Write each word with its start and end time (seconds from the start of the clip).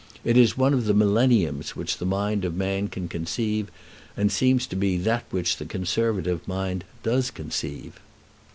It 0.25 0.35
is 0.35 0.57
one 0.57 0.73
of 0.73 0.85
the 0.85 0.95
millenniums 0.95 1.75
which 1.75 1.99
the 1.99 2.07
mind 2.07 2.43
of 2.43 2.55
man 2.55 2.87
can 2.87 3.07
conceive, 3.07 3.69
and 4.17 4.31
seems 4.31 4.65
to 4.65 4.75
be 4.75 4.97
that 4.97 5.25
which 5.29 5.57
the 5.57 5.65
Conservative 5.67 6.47
mind 6.47 6.85
does 7.03 7.29
conceive." 7.29 7.99